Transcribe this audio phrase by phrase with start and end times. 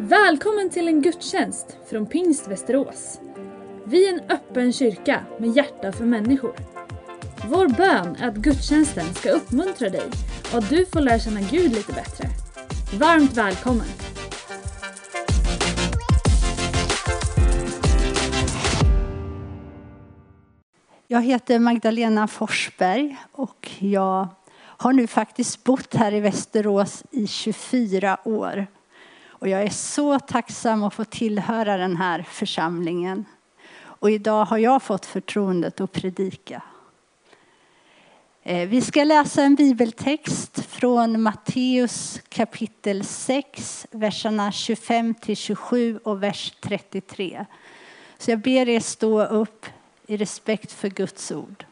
[0.00, 3.20] Välkommen till en gudstjänst från Pingst Västerås.
[3.84, 6.54] Vi är en öppen kyrka med hjärta för människor.
[7.48, 10.10] Vår bön är att gudstjänsten ska uppmuntra dig
[10.52, 12.28] och att du får lära känna Gud lite bättre.
[12.98, 13.86] Varmt välkommen!
[21.06, 24.28] Jag heter Magdalena Forsberg och jag
[24.60, 28.66] har nu faktiskt bott här i Västerås i 24 år.
[29.38, 33.24] Och jag är så tacksam att få tillhöra den här församlingen.
[33.78, 36.62] Och idag har jag fått förtroendet att predika.
[38.42, 46.22] Eh, vi ska läsa en bibeltext från Matteus kapitel 6, verserna 25 till 27 och
[46.22, 47.46] vers 33.
[48.18, 49.66] Så jag ber er stå upp
[50.06, 51.64] i respekt för Guds ord.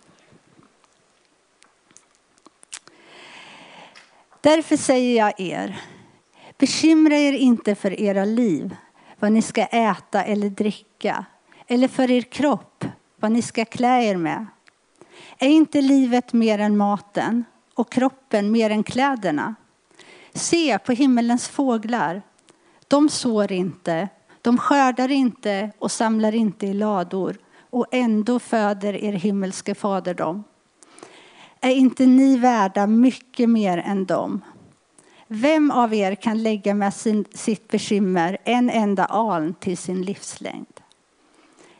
[4.40, 5.80] Därför säger jag er,
[6.58, 8.76] bekymra er inte för era liv,
[9.18, 11.24] vad ni ska äta eller dricka,
[11.66, 12.84] eller för er kropp,
[13.16, 14.46] vad ni ska klä er med.
[15.38, 19.54] Är inte livet mer än maten och kroppen mer än kläderna?
[20.32, 22.22] Se på himmelens fåglar.
[22.88, 24.08] De sår inte,
[24.42, 27.36] de skördar inte och samlar inte i lador
[27.70, 30.44] och ändå föder er himmelske fader dem.
[31.60, 34.40] Är inte ni värda mycket mer än dem?
[35.28, 40.80] Vem av er kan lägga med sin, sitt bekymmer en enda aln till sin livslängd?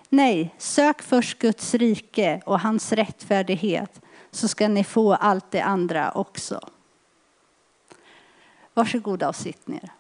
[0.09, 6.11] Nej, sök först Guds rike och hans rättfärdighet så ska ni få allt det andra
[6.11, 6.69] också.
[8.75, 9.93] Varsågoda och sitt ner.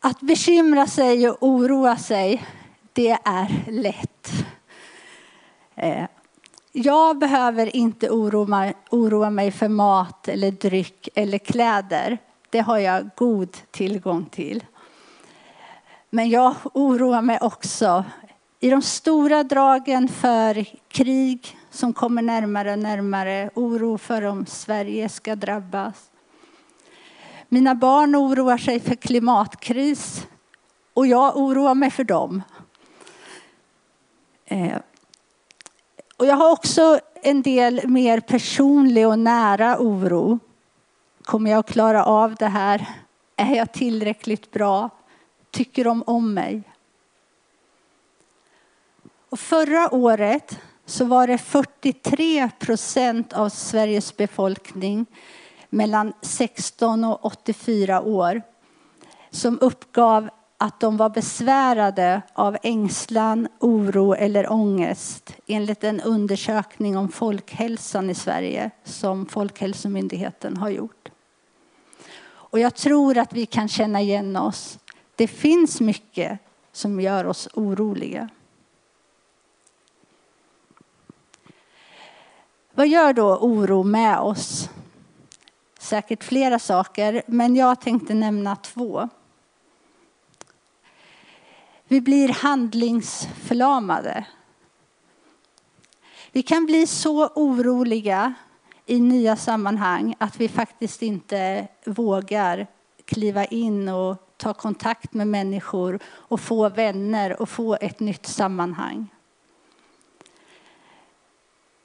[0.00, 2.46] Att bekymra sig och oroa sig,
[2.92, 4.32] det är lätt.
[5.74, 6.04] Eh,
[6.72, 8.10] jag behöver inte
[8.90, 12.18] oroa mig för mat eller dryck eller kläder.
[12.50, 14.64] Det har jag god tillgång till.
[16.10, 18.04] Men jag oroar mig också
[18.60, 23.50] i de stora dragen för krig som kommer närmare och närmare.
[23.54, 26.10] Oro för om Sverige ska drabbas.
[27.48, 30.26] Mina barn oroar sig för klimatkris
[30.94, 32.42] och jag oroar mig för dem.
[34.52, 34.78] Eh,
[36.16, 40.38] och jag har också en del mer personlig och nära oro.
[41.22, 42.86] Kommer jag att klara av det här?
[43.36, 44.90] Är jag tillräckligt bra?
[45.50, 46.62] Tycker de om mig?
[49.28, 55.06] Och förra året så var det 43 procent av Sveriges befolkning
[55.70, 58.42] mellan 16 och 84 år
[59.30, 60.30] som uppgav
[60.62, 68.14] att de var besvärade av ängslan, oro eller ångest enligt en undersökning om folkhälsan i
[68.14, 71.08] Sverige som Folkhälsomyndigheten har gjort.
[72.24, 74.78] Och jag tror att vi kan känna igen oss.
[75.16, 76.38] Det finns mycket
[76.72, 78.28] som gör oss oroliga.
[82.74, 84.70] Vad gör då oro med oss?
[85.78, 89.08] säkert flera saker, men jag tänkte nämna två.
[91.92, 94.26] Vi blir handlingsförlamade.
[96.32, 98.34] Vi kan bli så oroliga
[98.86, 102.66] i nya sammanhang att vi faktiskt inte vågar
[103.04, 109.11] kliva in och ta kontakt med människor och få vänner och få ett nytt sammanhang.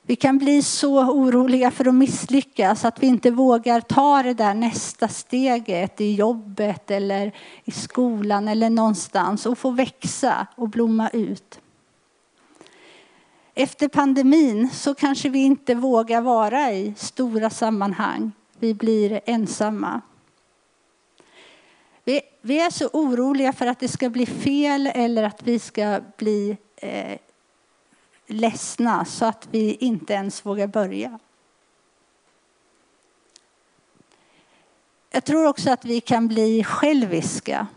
[0.09, 4.53] Vi kan bli så oroliga för att misslyckas att vi inte vågar ta det där
[4.53, 7.31] nästa steget i jobbet eller
[7.63, 11.59] i skolan eller någonstans och få växa och blomma ut.
[13.53, 18.31] Efter pandemin så kanske vi inte vågar vara i stora sammanhang.
[18.59, 20.01] Vi blir ensamma.
[22.41, 26.57] Vi, är så oroliga för att det ska bli fel eller att vi ska bli
[26.75, 27.17] eh,
[28.27, 31.19] ledsna så att vi inte ens vågar börja.
[35.09, 37.67] Jag tror också att vi kan bli själviska.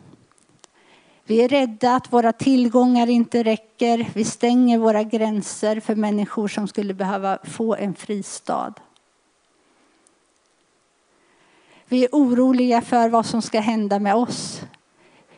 [1.25, 4.11] Vi är rädda att våra tillgångar inte räcker.
[4.15, 8.75] Vi stänger våra gränser för människor som skulle behöva få en fristad.
[11.89, 14.63] Vi är oroliga för vad som ska hända med oss.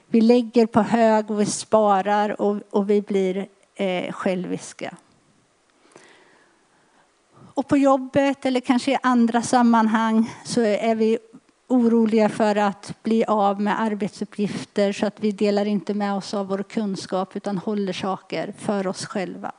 [0.06, 4.96] Vi lägger på hög och vi sparar och, och vi blir eh, själviska.
[7.54, 11.18] Och på jobbet eller kanske i andra sammanhang så är vi
[11.68, 16.46] oroliga för att bli av med arbetsuppgifter så att vi delar inte med oss av
[16.46, 19.52] vår kunskap utan håller saker för oss själva.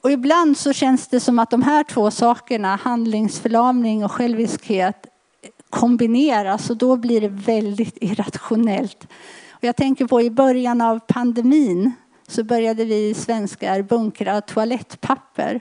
[0.00, 5.06] Och ibland så känns det som att de här två sakerna, handlingsförlamning och själviskhet,
[5.70, 9.06] kombineras och då blir det väldigt irrationellt.
[9.50, 11.92] Och jag tänker på i början av pandemin
[12.30, 15.60] så började vi svenskar bunkra toalettpapper.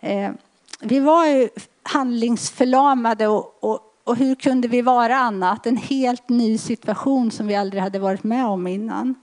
[0.00, 0.32] Eh,
[0.80, 1.48] vi var ju
[1.82, 5.66] handlingsförlamade och, och, och hur kunde vi vara annat?
[5.66, 9.14] En helt ny situation som vi aldrig hade varit med om innan.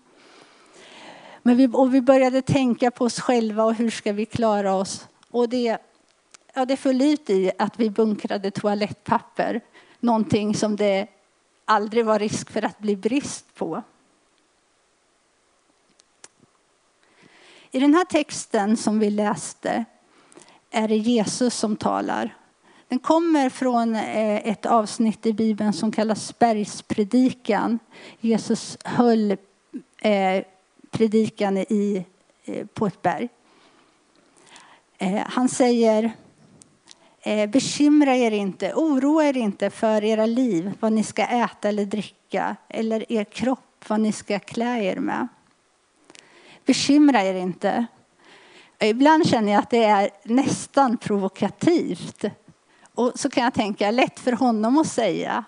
[1.44, 5.08] Men vi, och vi började tänka på oss själva och hur ska vi klara oss?
[5.30, 5.78] Och det,
[6.54, 9.62] ja, det föll ut i att vi bunkrade toalettpapper.
[10.00, 11.08] Någonting som det
[11.66, 13.84] aldrig var risk för att bli brist på.
[17.74, 19.86] I den här texten som vi läste
[20.72, 22.36] är det Jesus som talar.
[22.88, 27.80] Den kommer från eh, ett avsnitt i Bibeln som kallas bergspredikan.
[28.20, 29.32] Jesus höll
[30.02, 30.44] eh,
[30.90, 32.06] predikan i,
[32.46, 33.30] eh, på ett berg.
[35.26, 36.12] Han säger
[37.48, 42.56] Bekymra er inte, oroa er inte för era liv, vad ni ska äta eller dricka,
[42.70, 45.28] eller er kropp, vad ni ska klä er med.
[46.66, 47.86] Bekymra er inte.
[48.80, 52.26] Ibland känner jag att det är nästan provokativt.
[52.96, 55.44] Och så kan jag tänka, lätt för honom att säga.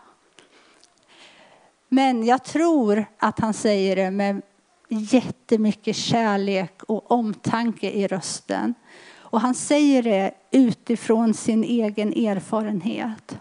[1.90, 4.42] Men jag tror att han säger det med
[4.90, 8.74] jättemycket kärlek och omtanke i rösten.
[9.16, 13.38] Och han säger det utifrån sin egen erfarenhet.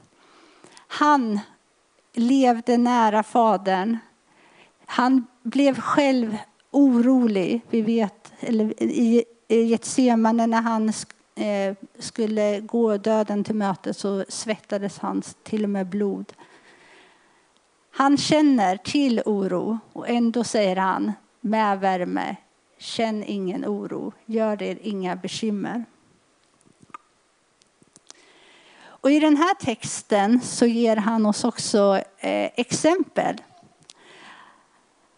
[0.86, 1.40] Han
[2.14, 3.98] levde nära Fadern.
[4.86, 6.36] Han blev själv
[6.72, 7.60] orolig.
[7.70, 10.92] Vi vet, eller i Getsemane när han
[11.34, 16.32] eh, skulle gå döden till möte så svettades han till och med blod.
[17.90, 22.36] Han känner till oro och ändå säger han med värme,
[22.78, 25.84] känn ingen oro, gör er inga bekymmer.
[28.84, 33.40] Och I den här texten så ger han oss också eh, exempel.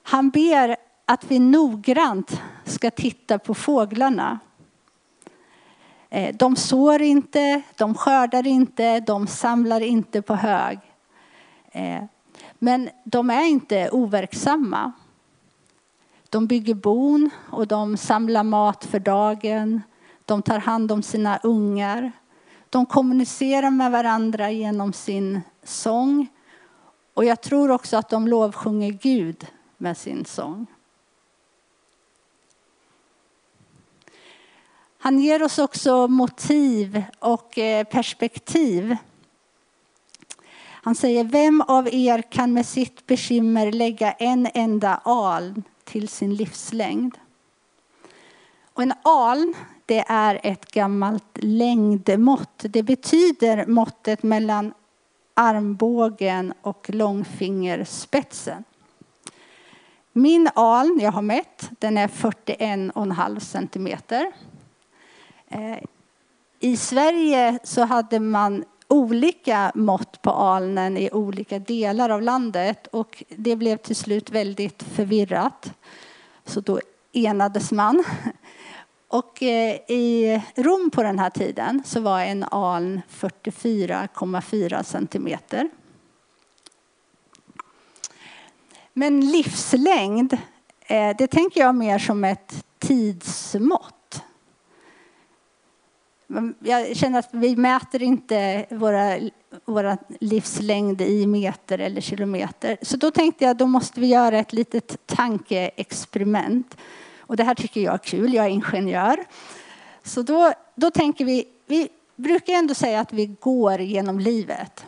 [0.03, 4.39] Han ber att vi noggrant ska titta på fåglarna.
[6.11, 10.79] Eh, de sår inte, de skördar inte, de samlar inte på hög.
[11.73, 12.05] Eh,
[12.59, 14.93] men de är inte overksamma.
[16.31, 19.83] De bygger bon och de samlar mat för dagen.
[20.25, 22.13] De tar hand om sina ungar.
[22.71, 26.29] De kommunicerar med varandra genom sin sång.
[27.15, 29.47] Och jag tror också att de lovsjunger Gud
[29.77, 30.67] med sin sång.
[35.05, 38.97] Han ger oss också motiv och eh, perspektiv.
[40.67, 46.35] Han säger, vem av er kan med sitt bekymmer lägga en enda aln till sin
[46.35, 47.19] livslängd?
[48.73, 49.55] Och en aln,
[49.87, 52.65] det är ett gammalt längdmått.
[52.69, 54.75] Det betyder måttet mellan
[55.35, 58.65] armbågen och långfingerspetsen.
[60.13, 64.33] Min aln, jag har mätt, den är 41,5 centimeter.
[65.55, 65.79] Eh,
[66.61, 73.25] I Sverige så hade man olika mått på alnen i olika delar av landet och
[73.29, 75.73] det blev till slut väldigt förvirrat.
[76.45, 76.81] Så då
[77.13, 78.05] enades man.
[79.09, 85.71] Och eh, i Rom på den här tiden så var en aln 44,4 centimeter.
[88.93, 90.39] Men livslängd,
[90.87, 94.04] eh, det tänker jag mer som ett tidsmått.
[96.59, 99.19] Jag känner att vi mäter inte våra,
[99.65, 102.77] våra livslängd i meter eller kilometer.
[102.83, 106.77] Så då tänkte jag då måste vi göra ett litet tankeexperiment.
[107.19, 109.25] Och det här tycker jag är kul, jag är ingenjör.
[110.03, 114.87] Så då, då tänker vi, vi brukar ändå säga att vi går genom livet.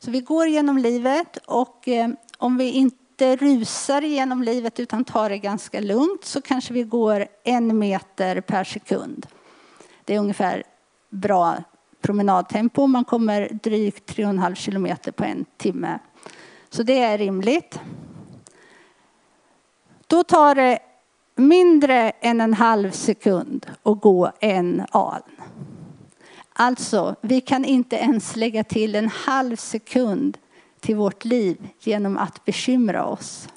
[0.00, 2.08] Så vi går genom livet och eh,
[2.38, 7.26] om vi inte rusar genom livet utan tar det ganska lugnt så kanske vi går
[7.44, 9.26] en meter per sekund.
[10.04, 10.62] Det är ungefär
[11.10, 11.56] bra
[12.00, 12.86] promenadtempo.
[12.86, 15.98] Man kommer drygt 3,5 kilometer på en timme.
[16.70, 17.80] Så det är rimligt.
[20.06, 20.78] Då tar det
[21.34, 25.22] mindre än en halv sekund att gå en aln.
[26.52, 30.38] Alltså, vi kan inte ens lägga till en halv sekund
[30.80, 33.48] till vårt liv genom att bekymra oss.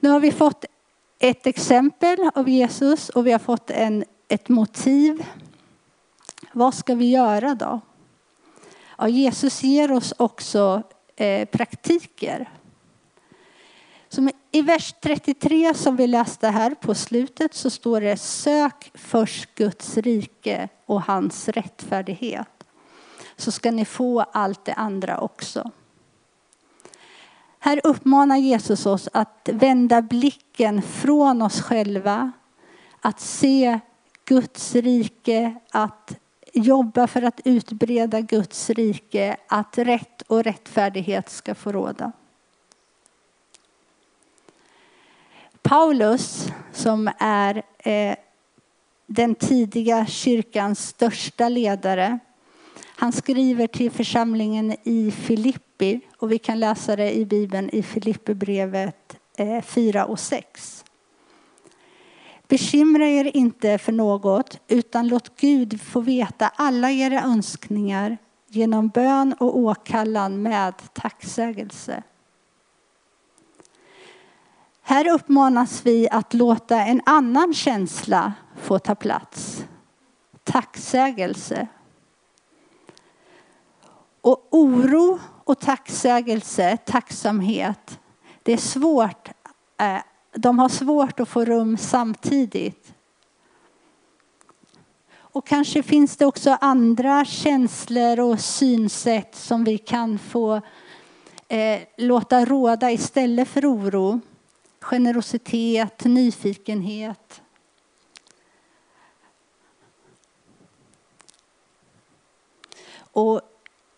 [0.00, 0.64] Nu har vi fått
[1.22, 5.26] ett exempel av Jesus och vi har fått en, ett motiv.
[6.52, 7.80] Vad ska vi göra då?
[8.98, 10.82] Ja, Jesus ger oss också
[11.16, 12.50] eh, praktiker.
[14.08, 19.54] Som I vers 33 som vi läste här på slutet så står det sök först
[19.54, 22.64] Guds rike och hans rättfärdighet.
[23.36, 25.70] Så ska ni få allt det andra också.
[27.62, 32.32] Här uppmanar Jesus oss att vända blicken från oss själva,
[33.00, 33.80] att se
[34.24, 36.16] Guds rike, att
[36.52, 42.12] jobba för att utbreda Guds rike, att rätt och rättfärdighet ska få råda.
[45.62, 48.16] Paulus, som är eh,
[49.06, 52.18] den tidiga kyrkans största ledare,
[53.00, 59.16] han skriver till församlingen i Filippi och vi kan läsa det i Bibeln i Filipperbrevet
[59.64, 60.84] 4 eh, och 6.
[62.48, 69.32] Bekymra er inte för något utan låt Gud få veta alla era önskningar genom bön
[69.32, 72.02] och åkallan med tacksägelse.
[74.82, 79.64] Här uppmanas vi att låta en annan känsla få ta plats.
[80.44, 81.68] Tacksägelse.
[84.30, 88.00] Och oro och tacksägelse, tacksamhet,
[88.42, 89.28] det är svårt.
[89.78, 92.94] Eh, de har svårt att få rum samtidigt.
[95.12, 100.60] Och kanske finns det också andra känslor och synsätt som vi kan få
[101.48, 104.20] eh, låta råda istället för oro.
[104.80, 107.42] Generositet, nyfikenhet.
[113.12, 113.40] Och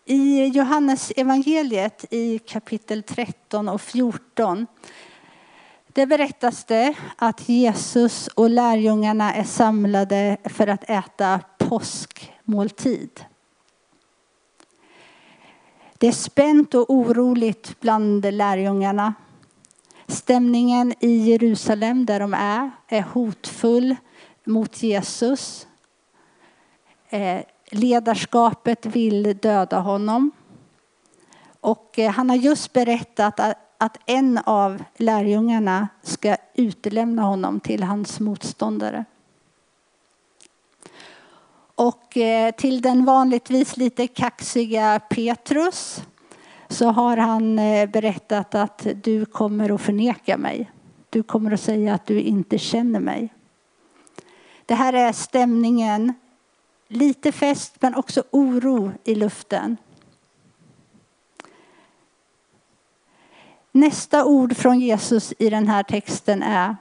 [0.05, 4.67] i Johannes evangeliet i kapitel 13 och 14
[5.93, 13.25] det berättas det att Jesus och lärjungarna är samlade för att äta påskmåltid.
[15.97, 19.13] Det är spänt och oroligt bland lärjungarna.
[20.07, 23.95] Stämningen i Jerusalem där de är är hotfull
[24.43, 25.67] mot Jesus.
[27.09, 27.41] Eh,
[27.73, 30.31] Ledarskapet vill döda honom.
[31.61, 33.39] Och eh, han har just berättat
[33.77, 39.05] att en av lärjungarna ska utlämna honom till hans motståndare.
[41.75, 46.03] Och eh, till den vanligtvis lite kaxiga Petrus
[46.67, 50.71] så har han eh, berättat att du kommer att förneka mig.
[51.09, 53.33] Du kommer att säga att du inte känner mig.
[54.65, 56.13] Det här är stämningen.
[56.93, 59.77] Lite fest men också oro i luften.
[63.71, 66.75] Nästa ord från Jesus i den här texten är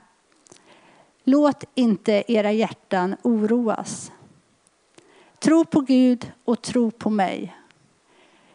[1.24, 4.12] Låt inte era hjärtan oroas.
[5.38, 7.56] Tro på Gud och tro på mig.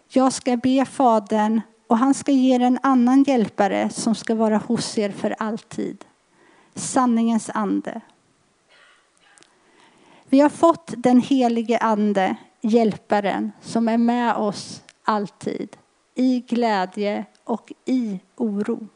[0.07, 4.57] Jag ska be Fadern och han ska ge er en annan hjälpare som ska vara
[4.57, 6.05] hos er för alltid.
[6.75, 8.01] Sanningens ande.
[10.29, 15.77] Vi har fått den helige ande, hjälparen, som är med oss alltid.
[16.15, 18.87] I glädje och i oro.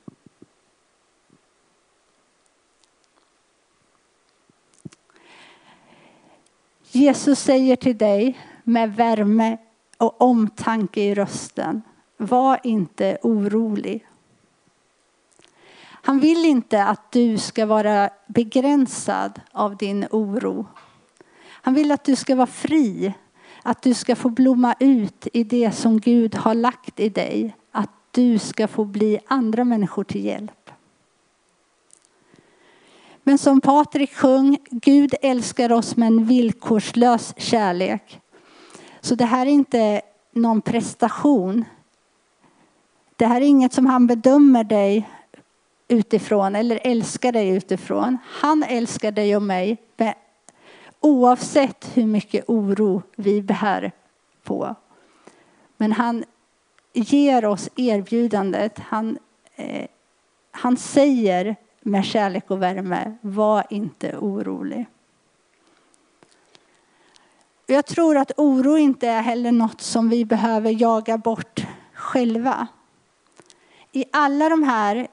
[6.92, 9.58] Jesus säger till dig med värme
[9.98, 11.82] och omtanke i rösten.
[12.18, 14.08] Var inte orolig.
[16.04, 20.66] Han vill inte att du ska vara begränsad av din oro.
[21.62, 23.14] Han vill att du ska vara fri,
[23.64, 27.56] att du ska få blomma ut i det som Gud har lagt i dig.
[27.72, 30.72] Att du ska få bli andra människor till hjälp.
[33.24, 38.22] Men som Patrik sjöng, Gud älskar oss med en villkorslös kärlek.
[39.02, 40.02] Så det här är inte
[40.32, 41.66] någon prestation.
[43.16, 45.10] Det här är inget som han bedömer dig
[45.88, 48.18] utifrån eller älskar dig utifrån.
[48.26, 49.78] Han älskar dig och mig
[51.02, 53.92] oavsett hur mycket oro vi bär
[54.44, 54.76] på.
[55.78, 56.24] Men han
[56.94, 58.80] ger oss erbjudandet.
[58.80, 59.18] Han,
[59.56, 59.88] eh,
[60.52, 64.86] han säger med kärlek och värme, var inte orolig.
[67.66, 72.68] Jag tror att oro inte är heller något som vi behöver jaga bort själva.
[73.92, 75.08] I alla de här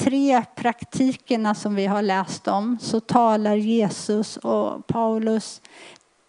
[0.00, 5.62] tre praktikerna som vi har läst om så talar Jesus och Paulus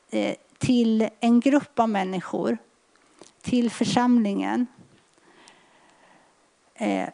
[0.10, 2.58] eh, till en grupp av människor,
[3.42, 4.68] till församlingen.
[6.74, 7.10] Eh,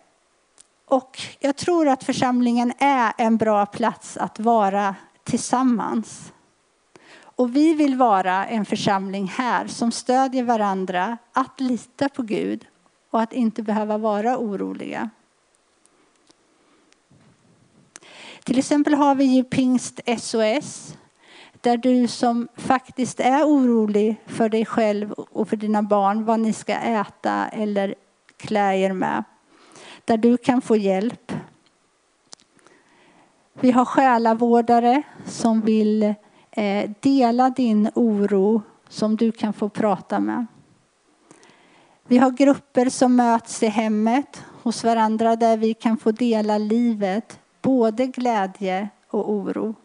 [0.86, 6.34] och jag tror att församlingen är en bra plats att vara tillsammans.
[7.20, 12.68] Och vi vill vara en församling här som stödjer varandra att lita på Gud
[13.12, 15.10] och att inte behöva vara oroliga.
[18.48, 20.98] Till exempel har vi ju Pingst SOS
[21.62, 26.54] där du som faktiskt är orolig för dig själv och för dina barn vad ni
[26.54, 27.96] ska äta eller
[28.38, 29.24] klä er med.
[30.06, 31.32] Där du kan få hjälp.
[33.54, 36.04] Vi har själavårdare som vill
[36.52, 40.46] eh, dela din oro som du kan få prata med.
[42.08, 47.40] Vi har grupper som möts i hemmet hos varandra där vi kan få dela livet,
[47.68, 49.76] både glädje och oro.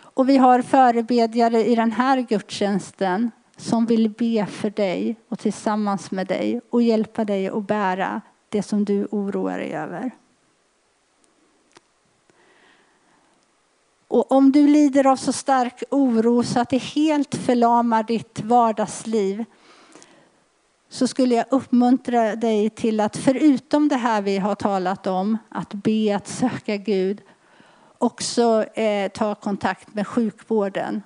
[0.00, 6.10] Och vi har förebedjare i den här gudstjänsten som vill be för dig och tillsammans
[6.10, 10.10] med dig och hjälpa dig att bära det som du oroar dig över.
[14.08, 19.44] Och om du lider av så stark oro så att det helt förlamar ditt vardagsliv
[20.92, 25.74] så skulle jag uppmuntra dig till att förutom det här vi har talat om, att
[25.74, 27.20] be, att söka Gud,
[27.98, 31.02] också eh, ta kontakt med sjukvården.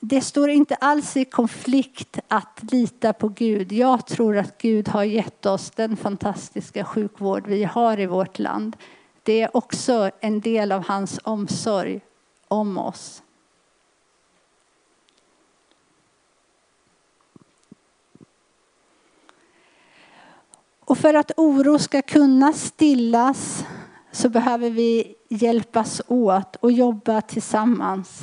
[0.00, 3.72] Det står inte alls i konflikt att lita på Gud.
[3.72, 8.76] Jag tror att Gud har gett oss den fantastiska sjukvård vi har i vårt land.
[9.22, 12.00] Det är också en del av hans omsorg
[12.48, 13.22] om oss.
[20.84, 23.64] Och för att oro ska kunna stillas
[24.12, 28.22] så behöver vi hjälpas åt och jobba tillsammans.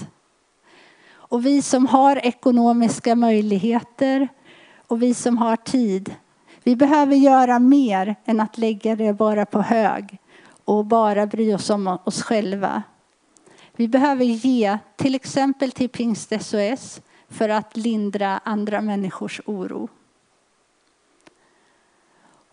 [1.12, 4.28] Och vi som har ekonomiska möjligheter
[4.88, 6.16] och vi som har tid,
[6.64, 10.18] vi behöver göra mer än att lägga det bara på hög
[10.66, 12.84] och bara bry oss om oss själva.
[13.76, 19.90] Vi behöver ge, till exempel till Pingst SOS, för att lindra andra människors oro.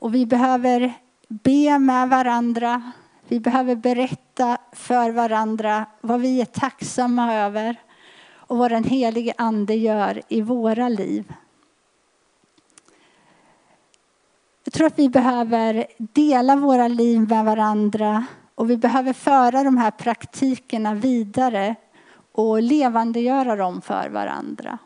[0.06, 0.94] Och vi behöver
[1.28, 2.92] be med varandra.
[3.28, 7.76] Vi behöver berätta för varandra vad vi är tacksamma över
[8.28, 11.32] och vad den helige ande gör i våra liv.
[14.64, 19.76] Jag tror att vi behöver dela våra liv med varandra och vi behöver föra de
[19.76, 21.74] här praktikerna vidare
[22.32, 24.78] och levandegöra dem för varandra.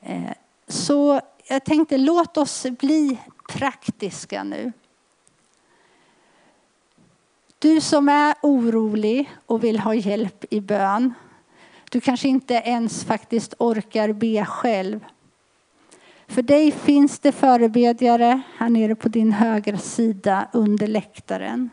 [0.00, 0.30] Eh,
[0.68, 4.72] så jag tänkte låt oss bli praktiska nu.
[7.58, 11.14] Du som är orolig och vill ha hjälp i bön.
[11.90, 15.04] Du kanske inte ens faktiskt orkar be själv.
[16.26, 21.70] För dig finns det förebedjare här nere på din högra sida under läktaren.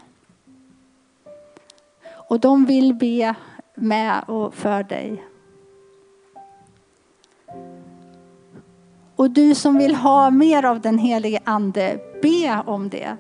[2.08, 3.36] Och de vill be
[3.76, 5.24] med och för dig.
[9.16, 13.18] Och du som vill ha mer av den helige ande, be om det.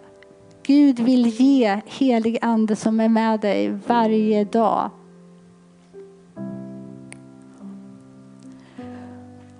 [0.63, 4.89] Gud vill ge helig ande som är med dig varje dag.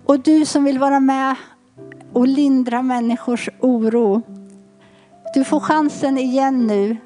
[0.06, 1.36] Och du som vill vara med
[2.14, 4.22] och lindra människors oro.
[5.34, 6.98] Du får chansen igen nu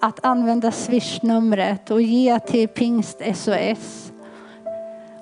[0.00, 4.12] att använda swishnumret och ge till Pingst SOS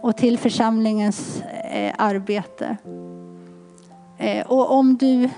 [0.00, 1.42] och till församlingens
[1.72, 2.76] eh, arbete.
[4.18, 5.28] Eh, och om du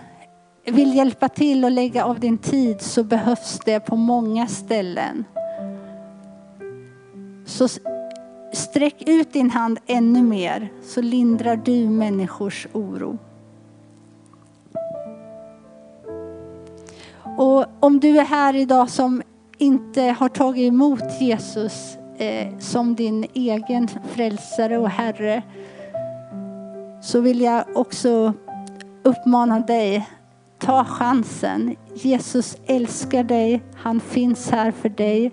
[0.64, 5.24] vill hjälpa till och lägga av din tid så behövs det på många ställen.
[7.46, 7.68] Så
[8.52, 13.18] sträck ut din hand ännu mer så lindrar du människors oro.
[17.36, 19.22] Och om du är här idag som
[19.58, 25.42] inte har tagit emot Jesus eh, som din egen frälsare och Herre
[27.02, 28.34] så vill jag också
[29.02, 30.08] uppmana dig,
[30.58, 31.76] ta chansen.
[31.94, 35.32] Jesus älskar dig, han finns här för dig.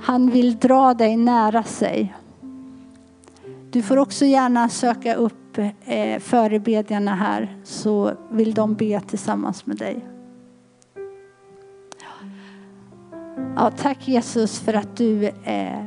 [0.00, 2.14] Han vill dra dig nära sig.
[3.70, 9.76] Du får också gärna söka upp eh, förebedjarna här så vill de be tillsammans med
[9.76, 10.06] dig.
[13.56, 15.84] Ja, tack Jesus för att du, eh,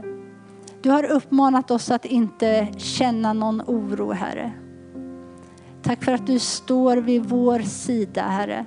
[0.82, 4.52] du har uppmanat oss att inte känna någon oro, Herre.
[5.82, 8.66] Tack för att du står vid vår sida, Herre.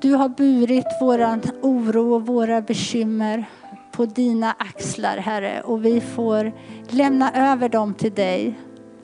[0.00, 3.44] Du har burit vår oro och våra bekymmer
[3.92, 5.60] på dina axlar, Herre.
[5.60, 6.52] Och vi får
[6.88, 8.58] lämna över dem till dig.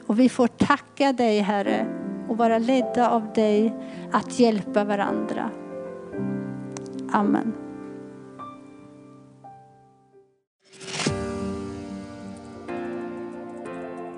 [0.06, 1.86] Och vi får tacka dig, Herre,
[2.28, 3.74] och vara ledda av dig
[4.12, 5.50] att hjälpa varandra.
[7.12, 7.67] Amen.